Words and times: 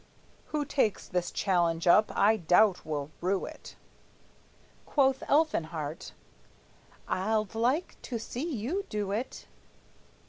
Who 0.47 0.65
takes 0.65 1.07
this 1.07 1.29
challenge 1.29 1.85
up, 1.85 2.11
I 2.17 2.35
doubt 2.37 2.83
will 2.83 3.11
rue 3.21 3.45
it." 3.45 3.75
Quoth 4.87 5.21
Elfinhart: 5.27 6.13
"I'ld 7.07 7.53
like 7.53 7.97
to 8.01 8.17
see 8.17 8.51
you 8.51 8.87
do 8.89 9.11
it!" 9.11 9.45